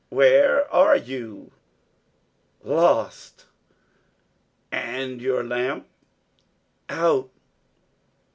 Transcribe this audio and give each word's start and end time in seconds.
"Where 0.09 0.67
are 0.73 0.95
you?".......... 0.97 1.51
"Lost!".......... 2.63 3.45
"And 4.71 5.21
your 5.21 5.43
lamp?".......... 5.43 5.85
"Out." 6.89 7.29